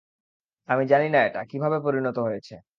আমি 0.69 0.83
জানি 0.87 1.07
না 1.09 1.19
এটা, 1.25 1.41
কীভাবে 1.51 1.77
পরিণত 1.85 2.17
হয়েছে। 2.19 2.53